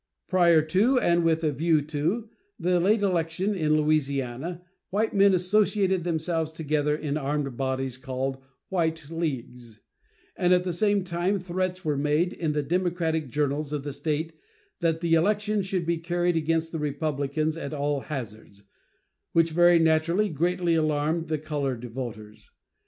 Prior 0.27 0.63
to, 0.63 0.97
and 0.99 1.23
with 1.23 1.43
a 1.43 1.51
view 1.51 1.79
to, 1.83 2.27
the 2.57 2.79
late 2.79 3.03
election 3.03 3.53
in 3.53 3.77
Louisiana 3.79 4.63
white 4.89 5.13
men 5.13 5.35
associated 5.35 6.03
themselves 6.03 6.51
together 6.51 6.95
in 6.95 7.17
armed 7.17 7.55
bodies 7.55 7.99
called 7.99 8.41
"White 8.69 9.11
Leagues," 9.11 9.79
and 10.35 10.53
at 10.53 10.63
the 10.63 10.73
same 10.73 11.03
time 11.03 11.37
threats 11.37 11.85
were 11.85 11.97
made 11.97 12.33
in 12.33 12.53
the 12.53 12.63
Democratic 12.63 13.29
journals 13.29 13.71
of 13.71 13.83
the 13.83 13.93
State 13.93 14.33
that 14.79 15.01
the 15.01 15.13
election 15.13 15.61
should 15.61 15.85
be 15.85 15.99
carried 15.99 16.35
against 16.35 16.71
the 16.71 16.79
Republicans 16.79 17.55
at 17.55 17.71
all 17.71 17.99
hazards, 17.99 18.63
which 19.33 19.51
very 19.51 19.77
naturally 19.77 20.29
greatly 20.29 20.73
alarmed 20.73 21.27
the 21.27 21.37
colored 21.37 21.85
voters. 21.85 22.49